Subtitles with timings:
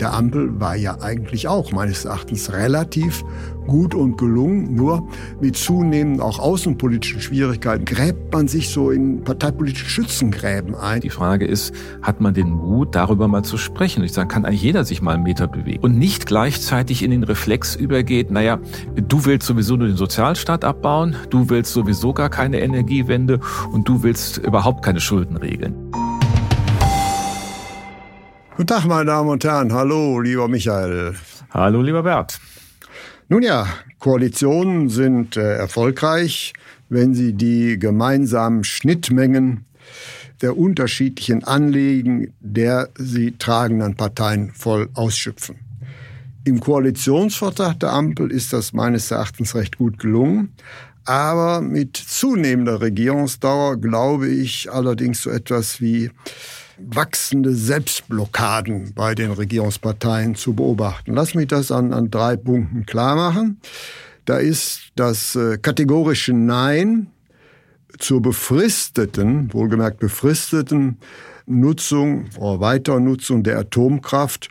[0.00, 3.24] der Ampel war ja eigentlich auch meines Erachtens relativ
[3.66, 4.74] gut und gelungen.
[4.74, 5.08] Nur
[5.40, 11.00] mit zunehmend auch außenpolitischen Schwierigkeiten gräbt man sich so in parteipolitische Schützengräben ein.
[11.00, 14.04] Die Frage ist, hat man den Mut, darüber mal zu sprechen?
[14.04, 17.24] Ich sage, kann eigentlich jeder sich mal einen Meter bewegen und nicht gleichzeitig in den
[17.24, 18.58] Reflex übergeht, naja,
[18.94, 23.40] du willst sowieso nur den Sozialstaat abbauen, du willst sowieso gar keine Energiewende
[23.72, 25.74] und du willst überhaupt keine Schulden regeln.
[28.56, 29.70] Guten Tag, meine Damen und Herren.
[29.70, 31.14] Hallo, lieber Michael.
[31.50, 32.40] Hallo, lieber Bert.
[33.28, 33.66] Nun ja,
[33.98, 36.54] Koalitionen sind äh, erfolgreich,
[36.88, 39.66] wenn sie die gemeinsamen Schnittmengen
[40.40, 45.56] der unterschiedlichen Anliegen der sie tragenden Parteien voll ausschöpfen.
[46.44, 50.54] Im Koalitionsvertrag der Ampel ist das meines Erachtens recht gut gelungen.
[51.04, 56.10] Aber mit zunehmender Regierungsdauer glaube ich allerdings so etwas wie
[56.78, 61.14] wachsende Selbstblockaden bei den Regierungsparteien zu beobachten.
[61.14, 63.60] Lass mich das an, an drei Punkten klar machen.
[64.24, 67.08] Da ist das äh, kategorische Nein
[67.98, 70.98] zur befristeten, wohlgemerkt befristeten
[71.46, 74.50] Nutzung oder Weiternutzung der Atomkraft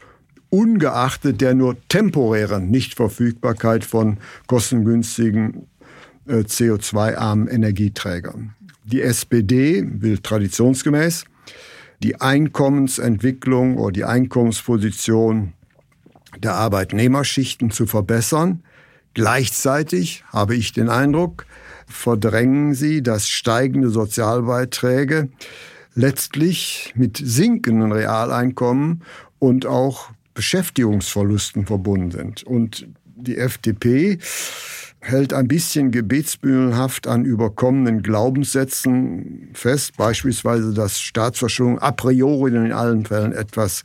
[0.49, 4.17] ungeachtet der nur temporären Nichtverfügbarkeit von
[4.47, 5.67] kostengünstigen
[6.27, 8.55] äh, CO2-armen Energieträgern.
[8.85, 11.25] Die SPD will traditionsgemäß
[12.05, 15.53] die Einkommensentwicklung oder die Einkommensposition
[16.37, 18.61] der Arbeitnehmerschichten zu verbessern.
[19.15, 21.47] Gleichzeitig habe ich den Eindruck,
[21.87, 25.29] verdrängen sie, dass steigende Sozialbeiträge
[25.95, 29.01] letztlich mit sinkenden Realeinkommen
[29.39, 32.43] und auch Beschäftigungsverlusten verbunden sind.
[32.43, 34.19] Und die FDP
[35.05, 43.05] hält ein bisschen gebetsmühlenhaft an überkommenen Glaubenssätzen fest, beispielsweise, dass Staatsverschuldung a priori in allen
[43.05, 43.83] Fällen etwas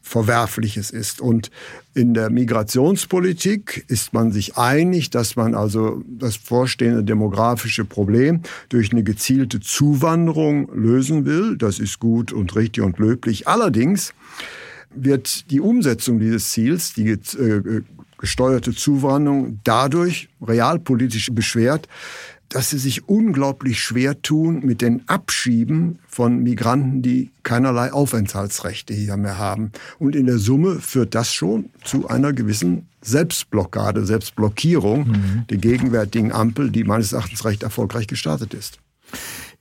[0.00, 1.20] Verwerfliches ist.
[1.20, 1.50] Und
[1.92, 8.92] in der Migrationspolitik ist man sich einig, dass man also das vorstehende demografische Problem durch
[8.92, 11.58] eine gezielte Zuwanderung lösen will.
[11.58, 13.48] Das ist gut und richtig und löblich.
[13.48, 14.14] Allerdings
[14.94, 17.82] wird die Umsetzung dieses Ziels, die äh,
[18.18, 21.88] gesteuerte Zuwanderung dadurch realpolitisch beschwert,
[22.48, 29.16] dass sie sich unglaublich schwer tun mit den Abschieben von Migranten, die keinerlei Aufenthaltsrechte hier
[29.16, 29.72] mehr haben.
[29.98, 35.44] Und in der Summe führt das schon zu einer gewissen Selbstblockade, Selbstblockierung mhm.
[35.50, 38.78] der gegenwärtigen Ampel, die meines Erachtens recht erfolgreich gestartet ist.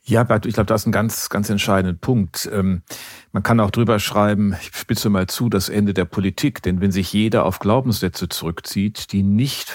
[0.08, 2.48] Ja, ich glaube, das ist ein ganz, ganz entscheidender Punkt.
[2.54, 2.84] Ähm,
[3.32, 6.62] man kann auch drüber schreiben, ich spitze mal zu, das Ende der Politik.
[6.62, 9.74] Denn wenn sich jeder auf Glaubenssätze zurückzieht, die nicht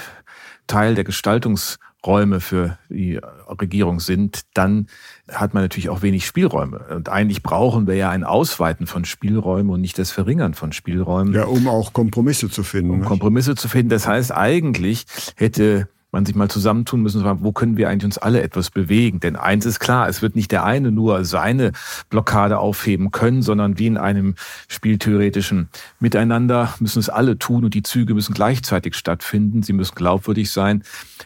[0.68, 3.16] Teil der Gestaltungsräume für die
[3.48, 4.86] Regierung sind, dann
[5.28, 6.78] hat man natürlich auch wenig Spielräume.
[6.94, 11.34] Und eigentlich brauchen wir ja ein Ausweiten von Spielräumen und nicht das Verringern von Spielräumen.
[11.34, 12.92] Ja, um auch Kompromisse zu finden.
[12.92, 13.88] Um Kompromisse zu finden.
[13.88, 18.42] Das heißt, eigentlich hätte man sich mal zusammentun müssen, wo können wir eigentlich uns alle
[18.42, 19.20] etwas bewegen?
[19.20, 21.72] Denn eins ist klar, es wird nicht der eine nur seine
[22.08, 24.34] Blockade aufheben können, sondern wie in einem
[24.68, 25.68] spieltheoretischen
[26.00, 29.62] Miteinander müssen es alle tun und die Züge müssen gleichzeitig stattfinden.
[29.62, 30.82] Sie müssen glaubwürdig sein,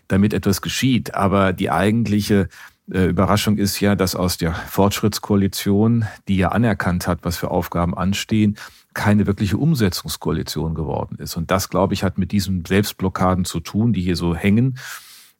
[0.08, 1.14] damit etwas geschieht.
[1.14, 2.48] Aber die eigentliche
[2.92, 7.96] äh, Überraschung ist ja, dass aus der Fortschrittskoalition, die ja anerkannt hat, was für Aufgaben
[7.96, 8.56] anstehen,
[8.94, 11.36] keine wirkliche Umsetzungskoalition geworden ist.
[11.36, 14.78] Und das, glaube ich, hat mit diesen Selbstblockaden zu tun, die hier so hängen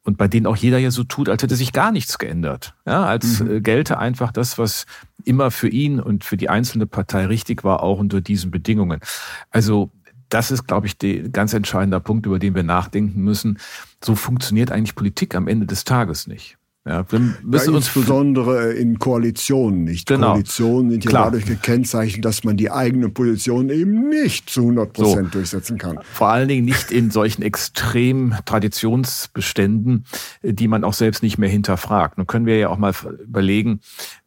[0.05, 2.75] und bei denen auch jeder ja so tut, als hätte sich gar nichts geändert.
[2.87, 3.51] Ja, als mhm.
[3.51, 4.85] Äh, gelte einfach das, was
[5.25, 9.01] immer für ihn und für die einzelne Partei richtig war, auch unter diesen Bedingungen.
[9.51, 9.91] Also
[10.29, 13.59] das ist, glaube ich, der ganz entscheidender Punkt, über den wir nachdenken müssen.
[14.05, 16.59] So funktioniert eigentlich Politik am Ende des Tages nicht.
[16.87, 20.07] Ja, wir müssen ja, insbesondere in Koalitionen nicht.
[20.07, 20.33] Genau.
[20.33, 21.25] Koalitionen sind ja Klar.
[21.25, 25.39] dadurch gekennzeichnet, dass man die eigene Position eben nicht zu 100 Prozent so.
[25.39, 25.99] durchsetzen kann.
[26.03, 30.05] Vor allen Dingen nicht in solchen extremen Traditionsbeständen,
[30.43, 32.19] die man auch selbst nicht mehr hinterfragt.
[32.19, 32.93] Nun können wir ja auch mal
[33.23, 33.81] überlegen,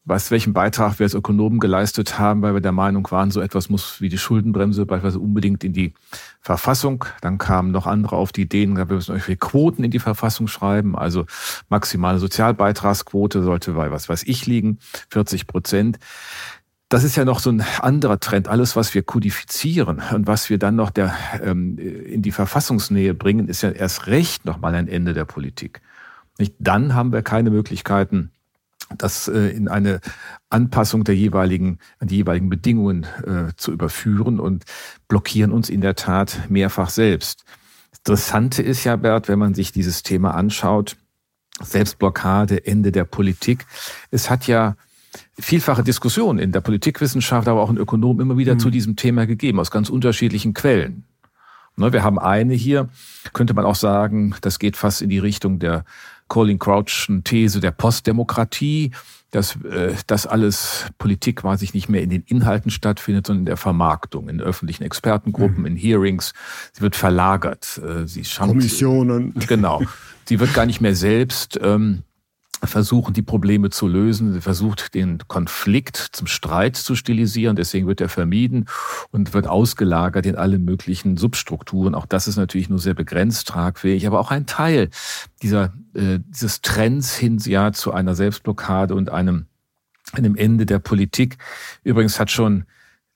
[0.07, 3.69] was, welchen Beitrag wir als Ökonomen geleistet haben, weil wir der Meinung waren, so etwas
[3.69, 5.93] muss wie die Schuldenbremse beispielsweise unbedingt in die
[6.39, 7.03] Verfassung.
[7.21, 10.97] Dann kamen noch andere auf die Ideen, wir müssen irgendwie Quoten in die Verfassung schreiben.
[10.97, 11.25] Also
[11.67, 15.99] maximale Sozialbeitragsquote sollte bei was weiß ich liegen, 40 Prozent.
[16.89, 18.47] das ist ja noch so ein anderer Trend.
[18.47, 21.13] Alles, was wir kodifizieren und was wir dann noch der,
[21.43, 25.81] ähm, in die Verfassungsnähe bringen, ist ja erst recht nochmal ein Ende der Politik.
[26.39, 26.55] Nicht?
[26.59, 28.31] Dann haben wir keine Möglichkeiten,
[28.95, 29.99] das äh, in eine
[30.49, 34.63] Anpassung der jeweiligen, an die jeweiligen Bedingungen äh, zu überführen und
[35.07, 37.43] blockieren uns in der Tat mehrfach selbst.
[37.91, 40.95] Das Interessante ist ja, Bert, wenn man sich dieses Thema anschaut,
[41.61, 43.65] Selbstblockade, Ende der Politik.
[44.11, 44.75] Es hat ja
[45.39, 48.59] vielfache Diskussionen in der Politikwissenschaft, aber auch in Ökonomen immer wieder mhm.
[48.59, 51.03] zu diesem Thema gegeben, aus ganz unterschiedlichen Quellen.
[51.75, 52.89] Ne, wir haben eine hier,
[53.33, 55.85] könnte man auch sagen, das geht fast in die Richtung der
[56.27, 58.91] Colin Crouch'schen These der Postdemokratie,
[59.31, 63.57] dass äh, das alles Politik quasi nicht mehr in den Inhalten stattfindet, sondern in der
[63.57, 65.65] Vermarktung, in öffentlichen Expertengruppen, mhm.
[65.65, 66.33] in Hearings.
[66.73, 67.81] Sie wird verlagert.
[67.83, 69.33] Äh, sie Kommissionen.
[69.47, 69.81] Genau.
[70.25, 72.03] Sie wird gar nicht mehr selbst ähm,
[72.63, 74.41] versuchen, die Probleme zu lösen.
[74.41, 77.55] Versucht, den Konflikt zum Streit zu stilisieren.
[77.55, 78.65] Deswegen wird er vermieden
[79.11, 81.95] und wird ausgelagert in alle möglichen Substrukturen.
[81.95, 84.89] Auch das ist natürlich nur sehr begrenzt tragfähig, aber auch ein Teil
[85.41, 89.45] dieser, äh, dieses Trends hin ja, zu einer Selbstblockade und einem,
[90.13, 91.37] einem Ende der Politik.
[91.83, 92.65] Übrigens hat schon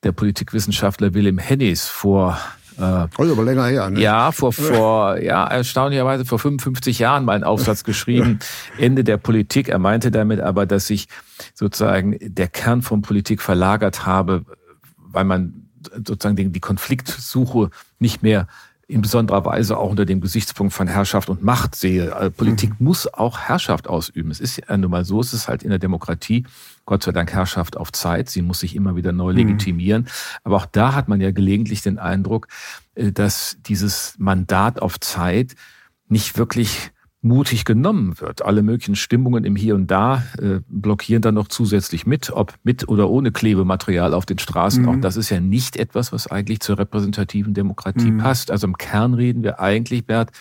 [0.03, 2.37] der Politikwissenschaftler Wilhelm Hennis vor
[2.77, 3.99] also aber länger her, ne?
[3.99, 8.39] Ja, vor, vor, ja, erstaunlicherweise vor 55 Jahren mal einen Aufsatz geschrieben,
[8.77, 9.69] Ende der Politik.
[9.69, 11.07] Er meinte damit aber, dass sich
[11.53, 14.45] sozusagen der Kern von Politik verlagert habe,
[14.97, 15.67] weil man
[16.05, 17.69] sozusagen die Konfliktsuche
[17.99, 18.47] nicht mehr
[18.91, 22.15] in besonderer Weise auch unter dem Gesichtspunkt von Herrschaft und Macht sehe.
[22.15, 22.87] Also Politik mhm.
[22.87, 24.31] muss auch Herrschaft ausüben.
[24.31, 26.45] Es ist ja nun mal so, es ist halt in der Demokratie
[26.85, 28.29] Gott sei Dank Herrschaft auf Zeit.
[28.29, 29.37] Sie muss sich immer wieder neu mhm.
[29.37, 30.03] legitimieren.
[30.03, 30.07] Mhm.
[30.43, 32.47] Aber auch da hat man ja gelegentlich den Eindruck,
[32.95, 35.55] äh, dass dieses Mandat auf Zeit
[36.09, 36.91] nicht wirklich
[37.21, 38.43] mutig genommen wird.
[38.43, 42.87] Alle möglichen Stimmungen im Hier und Da äh, blockieren dann noch zusätzlich mit, ob mit
[42.87, 44.83] oder ohne Klebematerial auf den Straßen.
[44.83, 44.89] Mhm.
[44.89, 48.17] Auch das ist ja nicht etwas, was eigentlich zur repräsentativen Demokratie mhm.
[48.17, 48.49] passt.
[48.49, 50.31] Also im Kern reden wir eigentlich, Bert,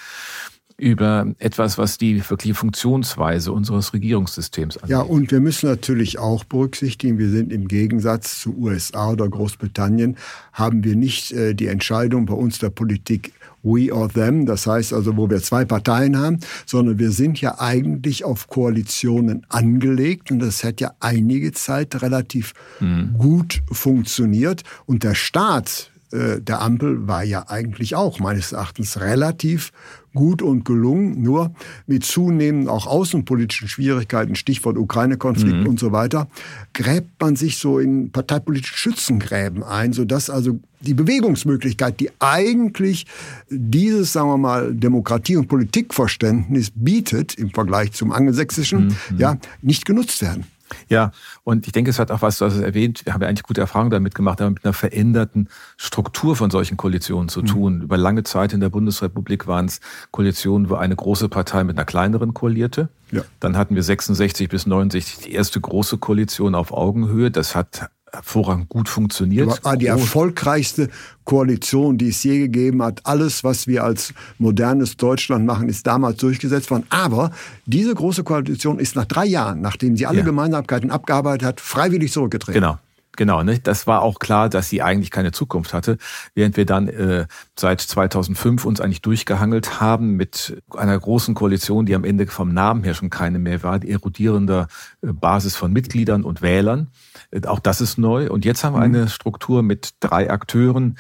[0.81, 4.91] über etwas, was die wirkliche Funktionsweise unseres Regierungssystems angeht.
[4.91, 10.17] Ja, und wir müssen natürlich auch berücksichtigen, wir sind im Gegensatz zu USA oder Großbritannien,
[10.55, 14.93] haben wir nicht äh, die Entscheidung bei uns der Politik we or them, das heißt
[14.93, 20.39] also, wo wir zwei Parteien haben, sondern wir sind ja eigentlich auf Koalitionen angelegt und
[20.41, 23.15] das hat ja einige Zeit relativ mhm.
[23.19, 29.73] gut funktioniert und der Staat äh, der Ampel war ja eigentlich auch meines Erachtens relativ
[30.15, 31.55] gut und gelungen, nur
[31.87, 35.69] mit zunehmenden auch außenpolitischen Schwierigkeiten, Stichwort Ukraine-Konflikt mhm.
[35.69, 36.29] und so weiter,
[36.73, 43.07] gräbt man sich so in parteipolitische Schützengräben ein, sodass also die Bewegungsmöglichkeit, die eigentlich
[43.49, 49.19] dieses, sagen wir mal, Demokratie- und Politikverständnis bietet im Vergleich zum angelsächsischen, mhm.
[49.19, 50.45] ja, nicht genutzt werden.
[50.89, 51.13] Ja,
[51.45, 53.43] und ich denke, es hat auch was, du hast es erwähnt, wir haben ja eigentlich
[53.43, 57.47] gute Erfahrungen damit gemacht, aber mit einer veränderten Struktur von solchen Koalitionen zu mhm.
[57.47, 57.77] tun.
[57.77, 57.83] Mhm.
[57.83, 59.81] Über lange Zeit in der Bundesrepublik waren es
[60.11, 62.89] Koalitionen, wo eine große Partei mit einer kleineren koalierte.
[63.11, 63.23] Ja.
[63.41, 67.31] Dann hatten wir 66 bis 69 die erste große Koalition auf Augenhöhe.
[67.31, 69.65] Das hat hervorragend gut funktioniert.
[69.65, 70.89] War die erfolgreichste
[71.25, 73.01] Koalition, die es je gegeben hat.
[73.05, 76.85] Alles, was wir als modernes Deutschland machen, ist damals durchgesetzt worden.
[76.91, 77.31] Aber
[77.67, 80.25] diese große Koalition ist nach drei Jahren, nachdem sie alle ja.
[80.25, 82.61] Gemeinsamkeiten abgearbeitet hat, freiwillig zurückgetreten.
[82.61, 82.79] Genau.
[83.21, 83.59] Genau, ne?
[83.59, 85.99] das war auch klar, dass sie eigentlich keine Zukunft hatte,
[86.35, 91.95] während wir dann äh, seit 2005 uns eigentlich durchgehangelt haben mit einer großen Koalition, die
[91.95, 94.69] am Ende vom Namen her schon keine mehr war, die erodierender
[95.03, 96.89] äh, Basis von Mitgliedern und Wählern.
[97.31, 98.31] Äh, auch das ist neu.
[98.31, 98.95] Und jetzt haben wir mhm.
[98.95, 100.97] eine Struktur mit drei Akteuren,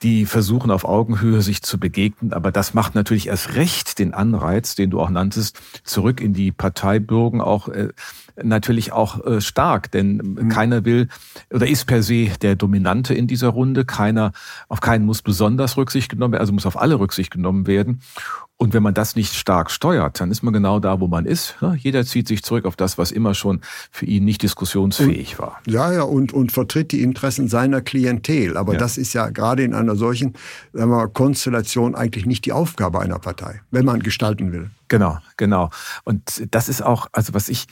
[0.00, 2.32] die versuchen auf Augenhöhe sich zu begegnen.
[2.32, 6.50] Aber das macht natürlich erst recht den Anreiz, den du auch nanntest, zurück in die
[6.50, 7.88] Parteibürgen auch äh,
[8.42, 10.48] natürlich auch äh, stark, denn mhm.
[10.48, 11.08] keiner will
[11.52, 13.84] oder ist per se der Dominante in dieser Runde.
[13.84, 14.32] Keiner,
[14.68, 18.00] auf keinen muss besonders Rücksicht genommen werden, also muss auf alle Rücksicht genommen werden.
[18.60, 21.54] Und wenn man das nicht stark steuert, dann ist man genau da, wo man ist.
[21.76, 23.60] Jeder zieht sich zurück auf das, was immer schon
[23.92, 25.60] für ihn nicht diskussionsfähig war.
[25.64, 28.56] Ja, ja, und, und vertritt die Interessen seiner Klientel.
[28.56, 28.78] Aber ja.
[28.80, 30.34] das ist ja gerade in einer solchen
[30.72, 34.70] sagen wir, Konstellation eigentlich nicht die Aufgabe einer Partei, wenn man gestalten will.
[34.88, 35.70] Genau, genau.
[36.02, 37.68] Und das ist auch, also was ich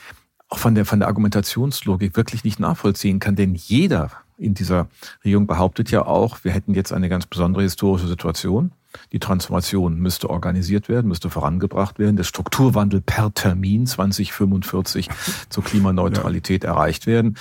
[0.49, 4.87] auch von der, von der Argumentationslogik wirklich nicht nachvollziehen kann, denn jeder in dieser
[5.23, 8.71] Regierung behauptet ja auch, wir hätten jetzt eine ganz besondere historische Situation.
[9.11, 12.15] Die Transformation müsste organisiert werden, müsste vorangebracht werden.
[12.15, 15.09] Der Strukturwandel per Termin 2045
[15.49, 16.71] zur Klimaneutralität ja.
[16.71, 17.37] erreicht werden.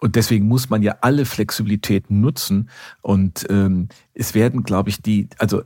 [0.00, 2.68] Und deswegen muss man ja alle Flexibilität nutzen.
[3.00, 5.62] Und ähm, es werden, glaube ich, die, also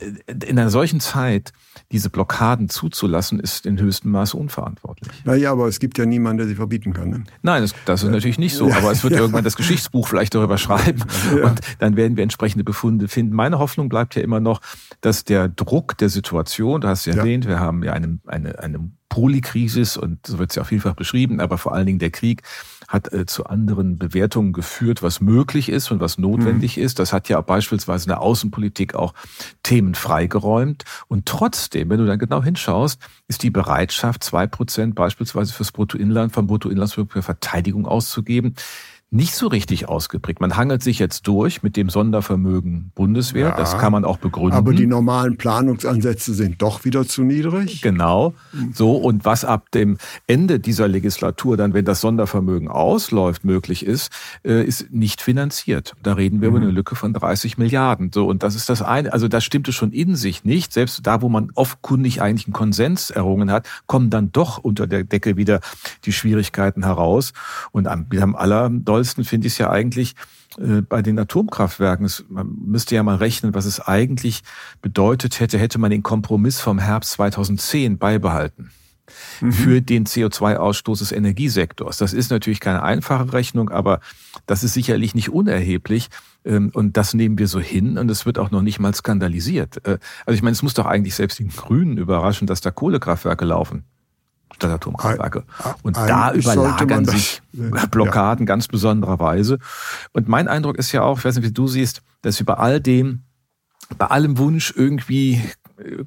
[0.00, 1.52] in einer solchen Zeit
[1.92, 5.10] diese Blockaden zuzulassen, ist in höchstem Maße unverantwortlich.
[5.24, 7.10] Naja, aber es gibt ja niemanden, der sie verbieten kann.
[7.10, 7.24] Ne?
[7.42, 8.70] Nein, das, das ist natürlich nicht so.
[8.72, 9.20] Aber es wird ja.
[9.20, 11.02] irgendwann das Geschichtsbuch vielleicht darüber schreiben.
[11.36, 11.46] Ja.
[11.46, 13.34] Und dann werden wir entsprechende Befunde finden.
[13.34, 14.60] Meine Hoffnung bleibt ja immer noch,
[15.00, 17.20] dass der Druck der Situation, du hast ja, ja.
[17.20, 20.94] erwähnt, wir haben ja eine, eine, eine Polikrisis und so wird es ja auch vielfach
[20.94, 22.42] beschrieben, aber vor allen Dingen der Krieg
[22.88, 26.82] hat äh, zu anderen Bewertungen geführt, was möglich ist und was notwendig mhm.
[26.82, 26.98] ist.
[26.98, 29.12] Das hat ja beispielsweise in der Außenpolitik auch
[29.62, 30.84] Themen freigeräumt.
[31.06, 36.32] Und trotzdem, wenn du dann genau hinschaust, ist die Bereitschaft, zwei Prozent beispielsweise fürs Bruttoinland,
[36.32, 38.54] vom Bruttoinlandsprodukt für Verteidigung auszugeben,
[39.10, 40.38] nicht so richtig ausgeprägt.
[40.40, 43.48] Man hangelt sich jetzt durch mit dem Sondervermögen Bundeswehr.
[43.48, 44.52] Ja, das kann man auch begründen.
[44.52, 47.80] Aber die normalen Planungsansätze sind doch wieder zu niedrig.
[47.80, 48.34] Genau.
[48.74, 48.96] So.
[48.96, 49.96] Und was ab dem
[50.26, 54.12] Ende dieser Legislatur dann, wenn das Sondervermögen ausläuft, möglich ist,
[54.44, 55.94] äh, ist nicht finanziert.
[56.02, 56.56] Da reden wir mhm.
[56.56, 58.10] über eine Lücke von 30 Milliarden.
[58.12, 58.26] So.
[58.26, 59.10] Und das ist das eine.
[59.14, 60.74] Also das stimmte schon in sich nicht.
[60.74, 65.04] Selbst da, wo man offenkundig eigentlich einen Konsens errungen hat, kommen dann doch unter der
[65.04, 65.60] Decke wieder
[66.04, 67.32] die Schwierigkeiten heraus.
[67.72, 70.14] Und am, am aller tollsten finde ich es ja eigentlich
[70.58, 72.10] äh, bei den Atomkraftwerken.
[72.28, 74.42] man müsste ja mal rechnen, was es eigentlich
[74.82, 78.70] bedeutet hätte, hätte man den Kompromiss vom Herbst 2010 beibehalten
[79.40, 79.52] mhm.
[79.52, 81.98] für den CO2-Ausstoß des Energiesektors.
[81.98, 84.00] Das ist natürlich keine einfache Rechnung, aber
[84.46, 86.08] das ist sicherlich nicht unerheblich.
[86.44, 89.86] Ähm, und das nehmen wir so hin und es wird auch noch nicht mal skandalisiert.
[89.86, 93.44] Äh, also ich meine, es muss doch eigentlich selbst die Grünen überraschen, dass da Kohlekraftwerke
[93.44, 93.84] laufen
[94.54, 95.44] statt Atomkraftwerke.
[95.82, 97.42] Und da überlagern sich
[97.90, 98.46] Blockaden ja.
[98.46, 99.58] ganz besonderer Weise.
[100.12, 102.80] Und mein Eindruck ist ja auch, ich weiß nicht, wie du siehst, dass über all
[102.80, 103.22] dem,
[103.96, 105.42] bei allem Wunsch irgendwie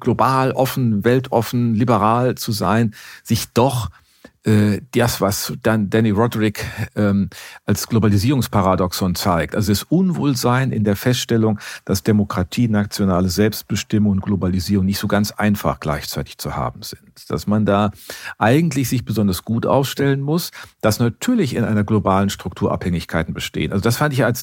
[0.00, 4.01] global offen, weltoffen, liberal zu sein, sich doch äh,
[4.44, 6.64] das, was dann Danny Roderick
[6.96, 7.30] ähm,
[7.64, 9.54] als Globalisierungsparadoxon zeigt.
[9.54, 15.30] Also das Unwohlsein in der Feststellung, dass Demokratie, nationale Selbstbestimmung und Globalisierung nicht so ganz
[15.30, 17.02] einfach gleichzeitig zu haben sind.
[17.28, 17.92] Dass man da
[18.38, 23.70] eigentlich sich besonders gut aufstellen muss, dass natürlich in einer globalen Struktur Abhängigkeiten bestehen.
[23.70, 24.42] Also das fand ich als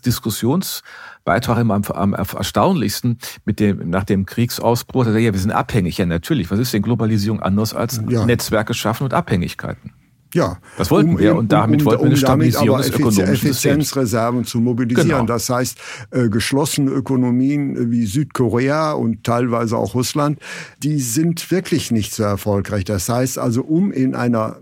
[1.29, 5.05] Diskussionsbeitrag immer am, am erstaunlichsten mit dem, nach dem Kriegsausbruch.
[5.05, 5.98] Da ja, wir sind abhängig.
[5.98, 6.50] Ja, natürlich.
[6.51, 8.25] Was ist denn Globalisierung anders als ja.
[8.25, 9.93] Netzwerke schaffen und Abhängigkeiten?
[10.33, 10.59] Ja.
[10.77, 14.59] Das wollten um, wir und damit um, wollten wir eine Stabilisierung des ökonomischen Effizienzreserven zu
[14.59, 15.09] mobilisieren.
[15.09, 15.25] Genau.
[15.25, 15.79] Das heißt,
[16.12, 20.39] äh, geschlossene Ökonomien wie Südkorea und teilweise auch Russland,
[20.83, 22.83] die sind wirklich nicht so erfolgreich.
[22.83, 24.57] Das heißt also, um in einer,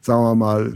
[0.00, 0.72] sagen wir mal,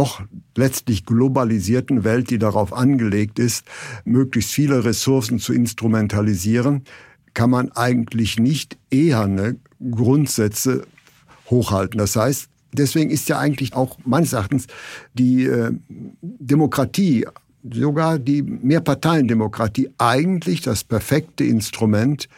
[0.00, 0.22] doch
[0.56, 3.66] letztlich globalisierten Welt, die darauf angelegt ist,
[4.06, 6.84] möglichst viele Ressourcen zu instrumentalisieren,
[7.34, 9.56] kann man eigentlich nicht eherne
[9.90, 10.86] Grundsätze
[11.50, 11.98] hochhalten.
[11.98, 14.68] Das heißt, Deswegen ist ja eigentlich auch meines Erachtens
[15.14, 15.72] die äh,
[16.22, 17.26] Demokratie,
[17.68, 22.28] sogar die Mehrparteiendemokratie, eigentlich das perfekte Instrument,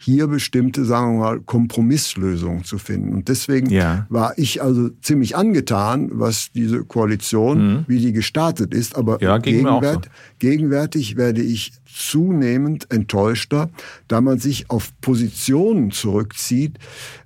[0.00, 3.12] hier bestimmte, sagen wir mal, Kompromisslösungen zu finden.
[3.12, 4.06] Und deswegen ja.
[4.08, 7.84] war ich also ziemlich angetan, was diese Koalition, mhm.
[7.88, 8.96] wie die gestartet ist.
[8.96, 10.10] Aber ja, gegenwärt, so.
[10.38, 13.70] gegenwärtig werde ich zunehmend enttäuschter,
[14.06, 16.78] da man sich auf Positionen zurückzieht,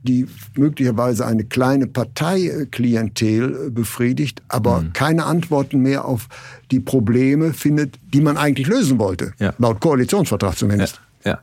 [0.02, 0.26] die
[0.56, 4.92] möglicherweise eine kleine Parteiklientel befriedigt, aber mhm.
[4.94, 6.28] keine Antworten mehr auf
[6.70, 9.52] die Probleme findet, die man eigentlich lösen wollte, ja.
[9.58, 11.02] laut Koalitionsvertrag zumindest.
[11.24, 11.40] Ja.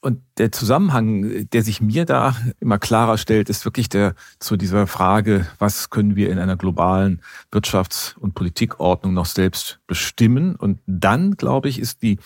[0.00, 4.86] Und der Zusammenhang, der sich mir da immer klarer stellt, ist wirklich der zu dieser
[4.86, 7.22] Frage, was können wir in einer globalen
[7.52, 10.56] Wirtschafts- und Politikordnung noch selbst bestimmen?
[10.56, 12.18] Und dann, glaube ich, ist die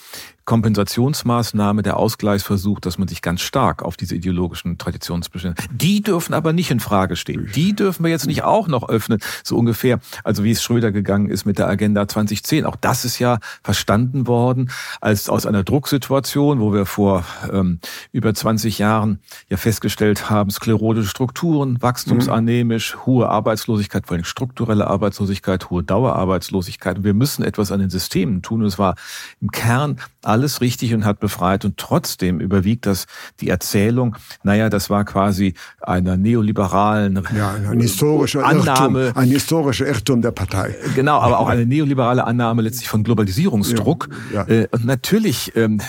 [0.47, 5.61] Kompensationsmaßnahme, der Ausgleichsversuch, dass man sich ganz stark auf diese ideologischen Traditionsbestimmungen.
[5.73, 7.51] Die dürfen aber nicht in Frage stehen.
[7.55, 9.99] Die dürfen wir jetzt nicht auch noch öffnen, so ungefähr.
[10.23, 12.65] Also wie es Schröder gegangen ist mit der Agenda 2010.
[12.65, 17.81] Auch das ist ja verstanden worden als aus einer Drucksituation, wo wir vor ähm,
[18.13, 19.19] über 20 Jahren
[19.51, 23.07] ja festgestellt haben, sklerotische Strukturen, wachstumsanämisch, mhm.
[23.07, 26.99] hohe Arbeitslosigkeit, vor allem strukturelle Arbeitslosigkeit, hohe Dauerarbeitslosigkeit.
[26.99, 28.61] Und wir müssen etwas an den Systemen tun.
[28.61, 28.95] Und es war
[29.41, 31.65] im Kern alles richtig und hat befreit.
[31.65, 33.07] Und trotzdem überwiegt das
[33.41, 39.07] die Erzählung, naja, das war quasi einer neoliberalen ja, ein historischer Annahme.
[39.07, 40.75] Irrtum, ein historischer Irrtum der Partei.
[40.95, 44.09] Genau, aber auch eine neoliberale Annahme letztlich von Globalisierungsdruck.
[44.33, 44.63] Ja, ja.
[44.63, 45.81] Äh, und natürlich ähm,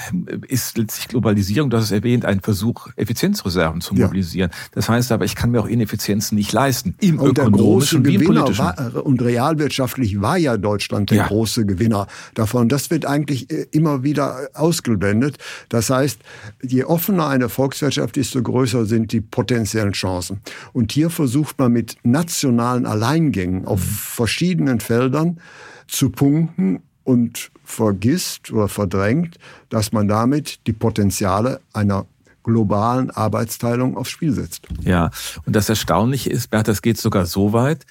[0.47, 4.51] ist letztlich Globalisierung, das ist erwähnt, ein Versuch, Effizienzreserven zu mobilisieren.
[4.51, 4.69] Ja.
[4.71, 6.95] Das heißt aber, ich kann mir auch Ineffizienzen nicht leisten.
[6.99, 8.65] Im und ökonomischen wie im politischen.
[8.65, 12.69] War, und realwirtschaftlich war ja Deutschland der große Gewinner davon.
[12.69, 15.37] Das wird eigentlich äh, immer wieder ausgeblendet.
[15.69, 16.19] Das heißt,
[16.61, 20.41] je offener eine Volkswirtschaft ist, desto größer sind die potenziellen Chancen.
[20.73, 23.85] Und hier versucht man mit nationalen Alleingängen auf mhm.
[23.85, 25.39] verschiedenen Feldern
[25.87, 29.37] zu punkten und vergisst oder verdrängt,
[29.69, 32.05] dass man damit die Potenziale einer
[32.43, 34.67] globalen Arbeitsteilung aufs Spiel setzt.
[34.81, 35.11] Ja,
[35.45, 37.85] und das Erstaunliche ist, Bert, das geht sogar so weit,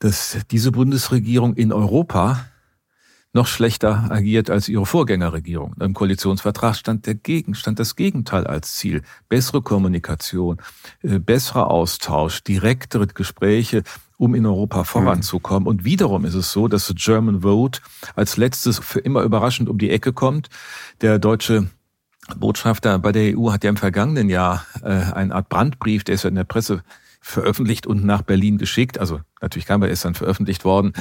[0.00, 2.46] dass diese Bundesregierung in Europa
[3.38, 5.72] noch schlechter agiert als ihre Vorgängerregierung.
[5.78, 9.02] Im Koalitionsvertrag stand der Gegenstand das Gegenteil als Ziel.
[9.28, 10.58] Bessere Kommunikation,
[11.02, 13.84] äh, besserer Austausch, direktere Gespräche,
[14.16, 15.68] um in Europa voranzukommen.
[15.68, 17.80] Und wiederum ist es so, dass the German Vote
[18.16, 20.48] als letztes für immer überraschend um die Ecke kommt.
[21.00, 21.68] Der deutsche
[22.36, 26.24] Botschafter bei der EU hat ja im vergangenen Jahr äh, eine Art Brandbrief, der ist
[26.24, 26.82] ja in der Presse
[27.20, 28.98] veröffentlicht und nach Berlin geschickt.
[28.98, 30.92] Also natürlich kam er ist dann veröffentlicht worden,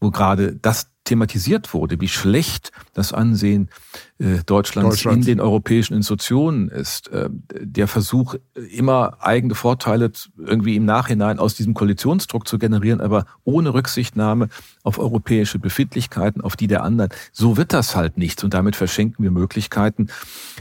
[0.00, 3.70] wo gerade das thematisiert wurde, wie schlecht das Ansehen
[4.18, 5.18] äh, Deutschlands Deutschland.
[5.18, 7.08] in den europäischen Institutionen ist.
[7.08, 13.24] Äh, der Versuch, immer eigene Vorteile irgendwie im Nachhinein aus diesem Koalitionsdruck zu generieren, aber
[13.44, 14.48] ohne Rücksichtnahme
[14.82, 17.10] auf europäische Befindlichkeiten, auf die der anderen.
[17.32, 18.44] So wird das halt nicht.
[18.44, 20.08] Und damit verschenken wir Möglichkeiten,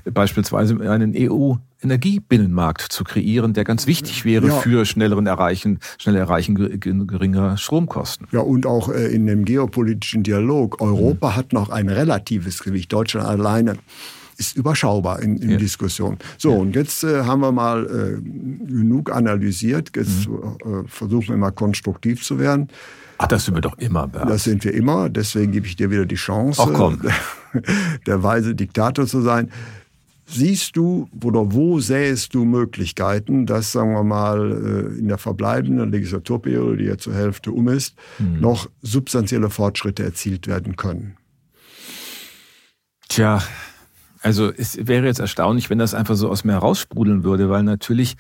[0.06, 4.56] beispielsweise einen EU Energiebinnenmarkt zu kreieren, der ganz wichtig wäre ja.
[4.56, 8.28] für schnelleren Erreichen, schnell Erreichen geringer Stromkosten.
[8.32, 10.82] Ja, und auch äh, in dem geopolitischen Dialog.
[10.82, 11.36] Europa mhm.
[11.36, 12.92] hat noch ein relatives Gewicht.
[12.92, 13.76] Deutschland alleine
[14.38, 15.58] ist überschaubar in, in ja.
[15.58, 16.18] Diskussion.
[16.38, 16.58] So, ja.
[16.58, 19.92] und jetzt äh, haben wir mal äh, genug analysiert.
[19.96, 20.84] Jetzt mhm.
[20.86, 22.70] äh, versuchen wir mal konstruktiv zu werden.
[23.20, 24.30] Ach, das sind wir doch immer, Bert.
[24.30, 25.10] Das sind wir immer.
[25.10, 27.02] Deswegen gebe ich dir wieder die Chance, Ach, komm.
[28.06, 29.52] der weise Diktator zu sein.
[30.30, 35.90] Siehst du oder wo sähest du Möglichkeiten, dass, sagen wir mal, äh, in der verbleibenden
[35.90, 38.42] Legislaturperiode, die ja zur Hälfte um ist, mhm.
[38.42, 41.16] noch substanzielle Fortschritte erzielt werden können?
[43.08, 43.42] Tja,
[44.22, 48.18] also es wäre jetzt erstaunlich, wenn das einfach so aus mir heraussprudeln würde, weil natürlich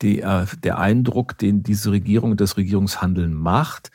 [0.00, 3.90] die, äh, der Eindruck, den diese Regierung das Regierungshandeln macht,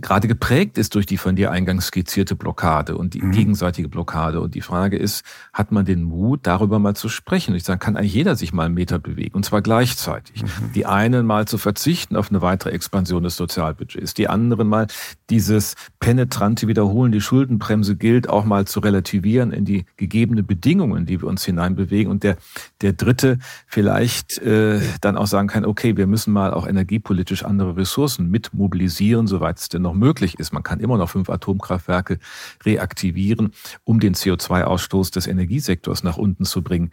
[0.00, 3.32] gerade geprägt ist durch die von dir eingangs skizzierte Blockade und die mhm.
[3.32, 4.40] gegenseitige Blockade.
[4.40, 7.54] Und die Frage ist, hat man den Mut, darüber mal zu sprechen?
[7.54, 10.42] Ich sage, kann eigentlich jeder sich mal einen Meter bewegen und zwar gleichzeitig.
[10.42, 10.72] Mhm.
[10.74, 14.86] Die einen mal zu verzichten auf eine weitere Expansion des Sozialbudgets, die anderen mal
[15.30, 21.20] dieses penetrante Wiederholen, die Schuldenbremse gilt, auch mal zu relativieren in die gegebene Bedingungen, die
[21.20, 22.10] wir uns hineinbewegen.
[22.10, 22.36] Und der,
[22.80, 27.76] der dritte vielleicht äh, dann auch sagen kann, okay, wir müssen mal auch energiepolitisch andere
[27.76, 30.52] Ressourcen mit mobilisieren, soweit es denn noch möglich ist.
[30.52, 32.18] Man kann immer noch fünf Atomkraftwerke
[32.64, 33.52] reaktivieren,
[33.84, 36.90] um den CO2-Ausstoß des Energiesektors nach unten zu bringen.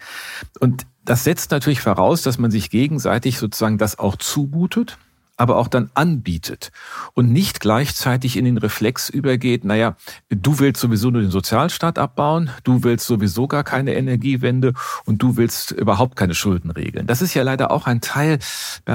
[0.60, 4.97] Und das setzt natürlich voraus, dass man sich gegenseitig sozusagen das auch zumutet
[5.38, 6.71] aber auch dann anbietet
[7.13, 9.95] und nicht gleichzeitig in den Reflex übergeht, naja,
[10.30, 14.74] du willst sowieso nur den Sozialstaat abbauen, du willst sowieso gar keine Energiewende
[15.06, 17.08] und du willst überhaupt keine Schulden regeln.
[17.08, 18.39] Das ist ja leider auch ein Teil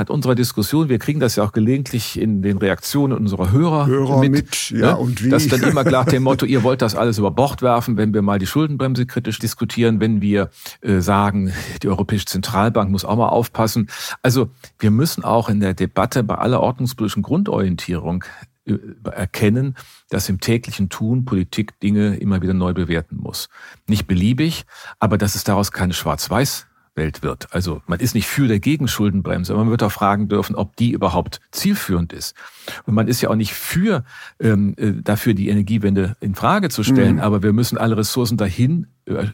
[0.09, 0.89] unserer Diskussion.
[0.89, 4.93] Wir kriegen das ja auch gelegentlich in den Reaktionen unserer Hörer, Hörer mit, mit ja,
[4.93, 4.97] ne?
[4.97, 5.31] und wie.
[5.31, 8.23] Das dann immer klar dem Motto, ihr wollt das alles über Bord werfen, wenn wir
[8.23, 10.51] mal die Schuldenbremse kritisch diskutieren, wenn wir
[10.81, 13.89] äh, sagen, die Europäische Zentralbank muss auch mal aufpassen.
[14.23, 18.25] Also wir müssen auch in der Debatte bei aller ordnungspolitischen Grundorientierung
[18.65, 18.77] äh,
[19.11, 19.75] erkennen,
[20.11, 23.49] dass im täglichen Tun Politik Dinge immer wieder neu bewerten muss.
[23.89, 24.65] Nicht beliebig,
[25.01, 27.53] aber dass es daraus keine Schwarz-Weiß Welt wird.
[27.53, 30.93] Also man ist nicht für der Gegenschuldenbremse, aber man wird auch fragen dürfen, ob die
[30.93, 32.37] überhaupt zielführend ist.
[32.85, 34.05] Und man ist ja auch nicht für
[34.39, 37.23] ähm, äh, dafür, die Energiewende in Frage zu stellen, mhm.
[37.23, 38.87] aber wir müssen alle Ressourcen dahin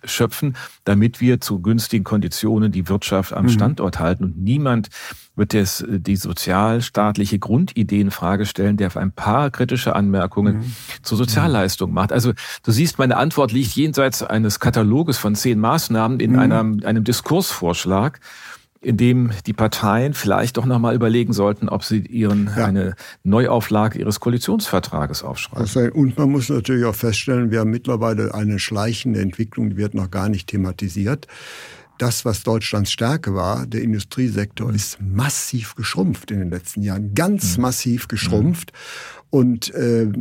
[0.05, 3.51] schöpfen, damit wir zu günstigen Konditionen die Wirtschaft am mhm.
[3.51, 4.25] Standort halten.
[4.25, 4.89] Und niemand
[5.37, 10.59] wird es äh, die sozialstaatliche Grundidee in Frage stellen, der auf ein paar kritische Anmerkungen
[10.59, 10.73] mhm.
[11.03, 12.13] zur Sozialleistung macht.
[12.13, 16.39] Also du siehst, meine Antwort liegt jenseits eines Kataloges von zehn Maßnahmen in mhm.
[16.39, 18.21] einem, einem Diskursvorschlag
[18.81, 22.67] in dem die Parteien vielleicht doch nochmal überlegen sollten, ob sie ihren ja.
[22.67, 25.91] eine Neuauflage ihres Koalitionsvertrages aufschreiben.
[25.93, 30.11] Und man muss natürlich auch feststellen, wir haben mittlerweile eine schleichende Entwicklung, die wird noch
[30.11, 31.27] gar nicht thematisiert.
[31.99, 37.57] Das, was Deutschlands Stärke war, der Industriesektor, ist massiv geschrumpft in den letzten Jahren, ganz
[37.57, 37.63] mhm.
[37.63, 38.73] massiv geschrumpft.
[38.73, 39.29] Mhm.
[39.31, 40.13] Und äh,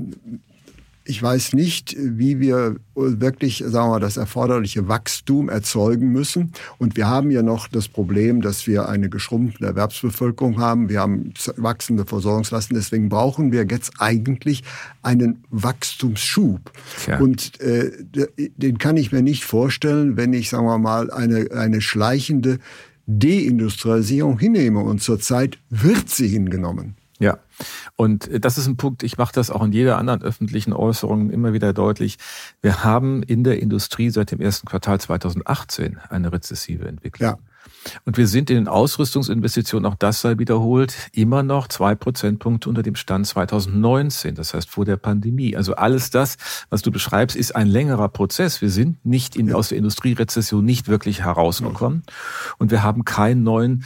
[1.08, 6.52] ich weiß nicht, wie wir wirklich, sagen wir, das erforderliche Wachstum erzeugen müssen.
[6.80, 10.90] Und wir haben ja noch das Problem, dass wir eine geschrumpfte Erwerbsbevölkerung haben.
[10.90, 12.76] Wir haben wachsende Versorgungslasten.
[12.76, 14.64] Deswegen brauchen wir jetzt eigentlich
[15.04, 16.72] einen Wachstumsschub.
[17.06, 17.20] Ja.
[17.20, 17.92] Und äh,
[18.58, 22.58] den kann ich mir nicht vorstellen, wenn ich, sagen wir mal, eine, eine schleichende
[23.06, 24.80] Deindustrialisierung hinnehme.
[24.80, 26.96] Und zurzeit wird sie hingenommen.
[27.96, 31.54] Und das ist ein Punkt, ich mache das auch in jeder anderen öffentlichen Äußerung immer
[31.54, 32.18] wieder deutlich.
[32.62, 37.30] Wir haben in der Industrie seit dem ersten Quartal 2018 eine rezessive Entwicklung.
[37.30, 37.38] Ja.
[38.04, 42.84] Und wir sind in den Ausrüstungsinvestitionen, auch das sei wiederholt, immer noch zwei Prozentpunkte unter
[42.84, 45.56] dem Stand 2019, das heißt vor der Pandemie.
[45.56, 46.38] Also alles das,
[46.70, 48.62] was du beschreibst, ist ein längerer Prozess.
[48.62, 52.04] Wir sind nicht in, aus der Industrierezession nicht wirklich herausgekommen
[52.58, 53.86] und wir haben keinen neuen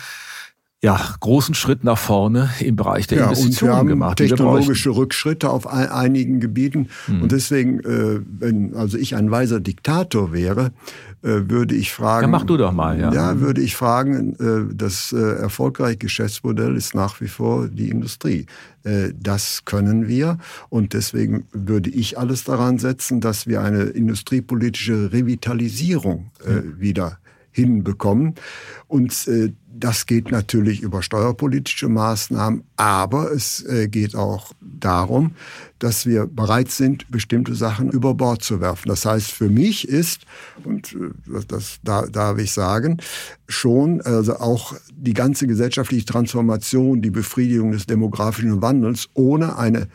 [0.81, 4.17] ja, großen Schritt nach vorne im Bereich der ja, Investitionen und wir haben gemacht.
[4.17, 6.87] Technologische Rückschritte auf ein, einigen Gebieten.
[7.07, 7.23] Mhm.
[7.23, 10.71] Und deswegen, äh, wenn also ich ein weiser Diktator wäre,
[11.21, 12.23] äh, würde ich fragen.
[12.23, 13.11] Ja, mach du doch mal, ja.
[13.11, 18.45] Ja, würde ich fragen, äh, das äh, erfolgreiche Geschäftsmodell ist nach wie vor die Industrie.
[18.83, 20.37] Äh, das können wir.
[20.69, 27.17] Und deswegen würde ich alles daran setzen, dass wir eine industriepolitische Revitalisierung äh, wieder
[27.51, 28.35] hinbekommen.
[28.87, 35.35] Und äh, das geht natürlich über steuerpolitische Maßnahmen, aber es äh, geht auch darum,
[35.79, 38.89] dass wir bereit sind, bestimmte Sachen über Bord zu werfen.
[38.89, 40.21] Das heißt, für mich ist,
[40.63, 42.97] und äh, das darf ich sagen,
[43.47, 49.87] schon also auch die ganze gesellschaftliche Transformation, die Befriedigung des demografischen Wandels ohne eine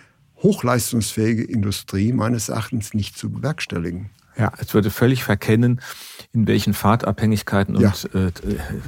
[0.43, 4.11] hochleistungsfähige Industrie meines Erachtens nicht zu bewerkstelligen.
[4.37, 5.81] Ja, es würde völlig verkennen,
[6.33, 7.89] in welchen Fahrtabhängigkeiten ja.
[7.89, 8.33] und äh,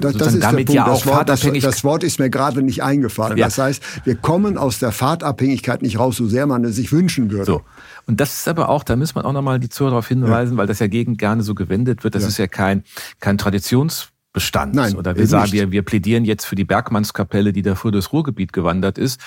[0.01, 2.83] das, das ist damit ja auch das Wort, das, das, Wort ist mir gerade nicht
[2.83, 3.39] eingefallen.
[3.39, 3.47] Ja.
[3.47, 7.31] Das heißt, wir kommen aus der Fahrtabhängigkeit nicht raus, so sehr man es sich wünschen
[7.31, 7.45] würde.
[7.45, 7.63] So.
[8.07, 10.59] Und das ist aber auch, da muss man auch nochmal die Zuhörer darauf hinweisen, ja.
[10.59, 12.17] weil das ja gegen gerne so gewendet wird.
[12.17, 12.83] Das ist ja kein,
[13.21, 14.75] kein Traditions Bestand.
[14.75, 18.13] Nein, Oder wir sagen, wir, wir plädieren jetzt für die Bergmannskapelle, die da früher durchs
[18.13, 19.19] Ruhrgebiet gewandert ist.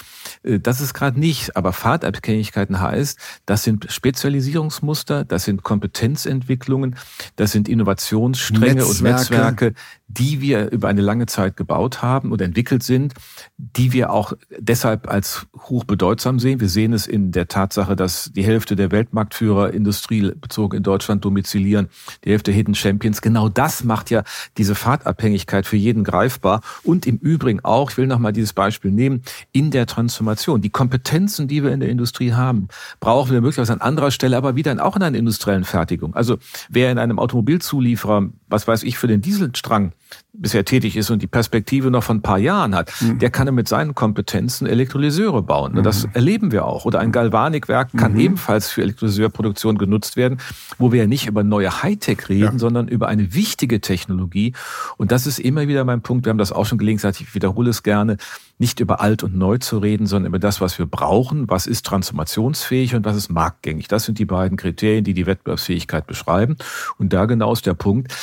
[0.44, 1.58] Äh, das ist gerade nicht.
[1.58, 3.18] Aber Fahrtabhängigkeiten heißt,
[3.48, 6.96] das sind Spezialisierungsmuster, das sind Kompetenzentwicklungen,
[7.38, 8.92] das sind Innovationsstränge Netzwerke.
[8.92, 9.74] und Netzwerke,
[10.10, 13.14] die wir über eine lange Zeit gebaut haben und entwickelt sind,
[13.58, 16.60] die wir auch deshalb als hochbedeutsam sehen.
[16.60, 21.90] Wir sehen es in der Tatsache, dass die Hälfte der Weltmarktführer industriebezogen in Deutschland domizilieren,
[22.26, 23.22] die Hälfte Hidden Champions.
[23.22, 24.24] Genau das macht ja
[24.58, 26.62] diese Fahrtabhängigkeit für jeden greifbar.
[26.84, 30.62] Und im Übrigen auch, ich will nochmal dieses Beispiel nehmen, in der Transformation.
[30.62, 32.68] Die Kompetenzen, die wir in der Industrie haben,
[33.00, 36.16] brauchen wir möglicherweise an anderer Stelle, aber wieder auch in einer industriellen Fertigung.
[36.16, 39.94] Also wer in einem Automobilzulieferer, was weiß ich, für den Dieselstrang
[40.34, 43.20] bisher tätig ist und die Perspektive noch von ein paar Jahren hat, mhm.
[43.20, 45.74] der kann mit seinen Kompetenzen Elektrolyseure bauen.
[45.74, 45.84] Mhm.
[45.84, 46.86] Das erleben wir auch.
[46.86, 48.20] Oder ein Galvanikwerk kann mhm.
[48.20, 50.40] ebenfalls für Elektrolyseurproduktion genutzt werden,
[50.78, 52.60] wo wir ja nicht über neue Hightech reden, ja.
[52.60, 54.54] sondern über eine wichtige Technologie.
[54.98, 56.26] Und das ist immer wieder mein Punkt.
[56.26, 58.18] Wir haben das auch schon gelegentlich, ich wiederhole es gerne,
[58.60, 61.86] nicht über alt und neu zu reden, sondern über das, was wir brauchen, was ist
[61.86, 63.88] transformationsfähig und was ist marktgängig.
[63.88, 66.58] Das sind die beiden Kriterien, die die Wettbewerbsfähigkeit beschreiben.
[66.98, 68.14] Und da genau ist der Punkt,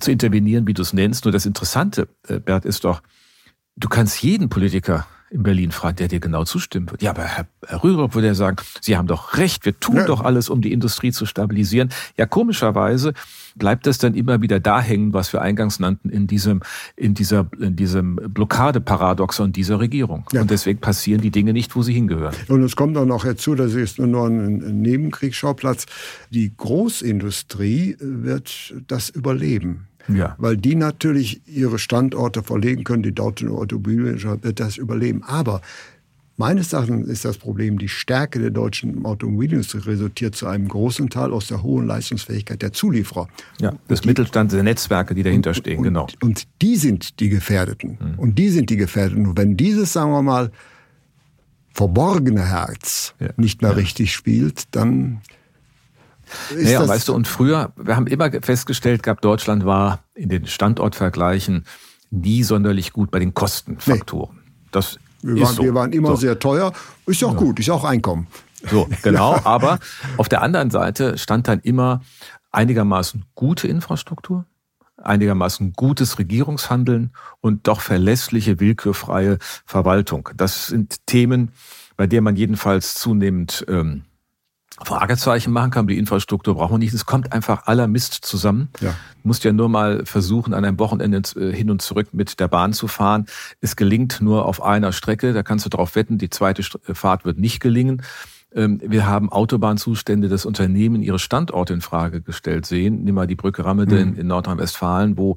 [0.00, 1.24] zu intervenieren, wie du es nennst.
[1.24, 3.02] Nur das Interessante, äh, Bert, ist doch,
[3.76, 7.02] du kannst jeden Politiker in Berlin fragen, der dir genau zustimmen wird.
[7.02, 10.06] Ja, aber Herr, Herr Rürup würde ja sagen, Sie haben doch recht, wir tun ja.
[10.06, 11.90] doch alles, um die Industrie zu stabilisieren.
[12.16, 13.12] Ja, komischerweise
[13.56, 16.62] bleibt das dann immer wieder da hängen, was wir eingangs nannten, in diesem,
[16.96, 20.24] in dieser, in diesem Blockadeparadoxon dieser Regierung.
[20.32, 20.40] Ja.
[20.40, 22.34] Und deswegen passieren die Dinge nicht, wo sie hingehören.
[22.48, 25.86] Und es kommt auch noch dazu, das ist nur ein Nebenkriegsschauplatz.
[26.30, 29.88] Die Großindustrie wird das überleben.
[30.08, 30.34] Ja.
[30.38, 33.02] Weil die natürlich ihre Standorte verlegen können.
[33.02, 35.22] Die deutsche Automobilwirtschaft wird das überleben.
[35.24, 35.60] Aber
[36.38, 41.32] Meines Erachtens ist das Problem, die Stärke der deutschen Automobilindustrie resultiert zu einem großen Teil
[41.32, 43.26] aus der hohen Leistungsfähigkeit der Zulieferer.
[43.60, 46.06] Ja, des Mittelstands, der Netzwerke, die dahinter stehen, und, genau.
[46.20, 47.98] Und die sind die Gefährdeten.
[48.00, 48.18] Mhm.
[48.20, 49.26] Und die sind die Gefährdeten.
[49.26, 50.52] Und wenn dieses, sagen wir mal,
[51.72, 53.30] verborgene Herz ja.
[53.36, 53.76] nicht mehr ja.
[53.76, 55.20] richtig spielt, dann
[56.50, 60.46] ist ja, weißt du, und früher, wir haben immer festgestellt gehabt, Deutschland war in den
[60.46, 61.64] Standortvergleichen
[62.10, 64.36] nie sonderlich gut bei den Kostenfaktoren.
[64.36, 64.68] Nee.
[64.70, 65.62] Das wir waren, so.
[65.62, 66.16] wir waren immer so.
[66.16, 66.72] sehr teuer.
[67.06, 67.38] Ist auch ja.
[67.38, 68.28] gut, ist auch Einkommen.
[68.70, 69.34] So, genau.
[69.34, 69.46] ja.
[69.46, 69.78] Aber
[70.16, 72.02] auf der anderen Seite stand dann immer
[72.50, 74.46] einigermaßen gute Infrastruktur,
[74.96, 80.30] einigermaßen gutes Regierungshandeln und doch verlässliche, willkürfreie Verwaltung.
[80.36, 81.52] Das sind Themen,
[81.96, 84.04] bei denen man jedenfalls zunehmend ähm,
[84.84, 85.86] Fragezeichen machen kann.
[85.86, 86.92] Die Infrastruktur braucht man nicht.
[86.94, 88.68] Es kommt einfach aller Mist zusammen.
[88.80, 88.90] Ja.
[88.90, 92.48] Du musst ja nur mal versuchen, an einem Wochenende äh, hin und zurück mit der
[92.48, 93.26] Bahn zu fahren.
[93.60, 95.32] Es gelingt nur auf einer Strecke.
[95.32, 98.02] Da kannst du darauf wetten, die zweite Fahrt wird nicht gelingen.
[98.54, 103.04] Ähm, wir haben Autobahnzustände, dass Unternehmen ihre Standorte in Frage gestellt sehen.
[103.04, 104.18] Nimm mal die Brücke Rammede mhm.
[104.18, 105.36] in Nordrhein-Westfalen, wo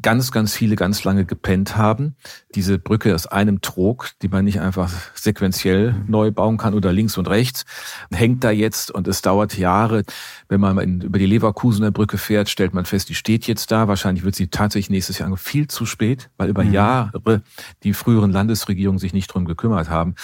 [0.00, 2.14] ganz, ganz viele ganz lange gepennt haben.
[2.54, 6.04] Diese Brücke aus einem Trog, die man nicht einfach sequenziell mhm.
[6.06, 7.64] neu bauen kann oder links und rechts,
[8.12, 10.04] hängt da jetzt und es dauert Jahre.
[10.48, 13.88] Wenn man in, über die Leverkusener Brücke fährt, stellt man fest, die steht jetzt da.
[13.88, 16.72] Wahrscheinlich wird sie tatsächlich nächstes Jahr viel zu spät, weil über mhm.
[16.72, 17.42] Jahre
[17.82, 20.14] die früheren Landesregierungen sich nicht drum gekümmert haben.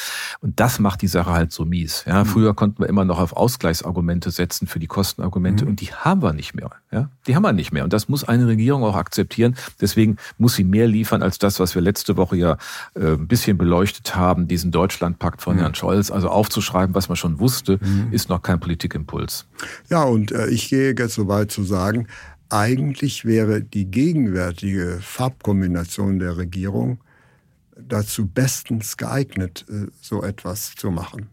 [0.40, 2.04] Und das macht die Sache halt so mies.
[2.06, 2.27] Ja.
[2.28, 5.70] Früher konnten wir immer noch auf Ausgleichsargumente setzen für die Kostenargumente mhm.
[5.70, 6.70] und die haben wir nicht mehr.
[6.90, 7.84] Ja, die haben wir nicht mehr.
[7.84, 9.56] Und das muss eine Regierung auch akzeptieren.
[9.80, 12.56] Deswegen muss sie mehr liefern als das, was wir letzte Woche ja
[12.94, 15.60] äh, ein bisschen beleuchtet haben, diesen Deutschlandpakt von mhm.
[15.60, 16.10] Herrn Scholz.
[16.10, 18.08] Also aufzuschreiben, was man schon wusste, mhm.
[18.12, 19.46] ist noch kein Politikimpuls.
[19.90, 22.06] Ja, und äh, ich gehe jetzt so weit zu sagen,
[22.48, 27.00] eigentlich wäre die gegenwärtige Farbkombination der Regierung
[27.76, 31.28] dazu bestens geeignet, äh, so etwas zu machen.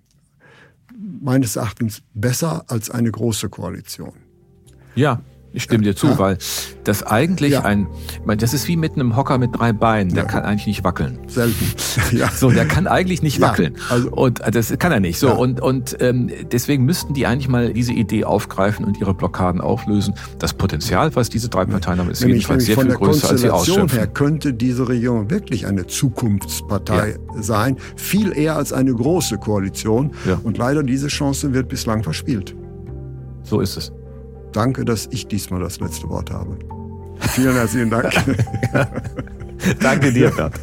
[0.97, 4.13] Meines Erachtens besser als eine große Koalition.
[4.95, 5.21] Ja,
[5.55, 6.19] ich stimme dir zu, ja.
[6.19, 6.37] weil
[6.83, 7.61] das eigentlich ja.
[7.61, 7.87] ein,
[8.37, 10.29] das ist wie mit einem Hocker mit drei Beinen, der ja.
[10.29, 11.19] kann eigentlich nicht wackeln.
[11.27, 11.65] Selten.
[12.11, 12.29] Ja.
[12.29, 13.77] So, der kann eigentlich nicht wackeln.
[13.89, 15.17] Also, und äh, das kann er nicht.
[15.17, 19.61] So und und ähm, deswegen müssten die eigentlich mal diese Idee aufgreifen und ihre Blockaden
[19.61, 20.13] auflösen.
[20.39, 23.49] Das Potenzial, was diese drei Parteien haben, ist nämlich, jedenfalls sehr viel größer als sie
[23.49, 23.97] ausschöpfen.
[23.97, 30.11] her könnte diese Regierung wirklich eine Zukunftspartei sein, viel eher als eine große Koalition.
[30.43, 32.55] Und leider diese Chance wird bislang verspielt.
[33.43, 33.91] So ist es.
[34.55, 36.57] Danke, dass ich diesmal das letzte Wort habe.
[37.19, 38.09] Vielen herzlichen Dank.
[39.81, 40.53] Danke dir, Bert.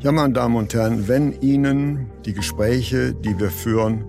[0.00, 4.04] Ja, meine Damen und Herren, wenn Ihnen die Gespräche, die wir führen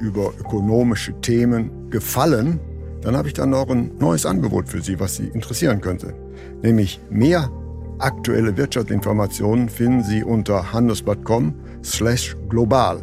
[0.00, 2.58] über ökonomische Themen gefallen,
[3.02, 6.14] dann habe ich dann noch ein neues Angebot für Sie, was Sie interessieren könnte.
[6.62, 7.50] Nämlich mehr
[7.98, 13.02] aktuelle Wirtschaftsinformationen finden Sie unter handelsblatt.com slash global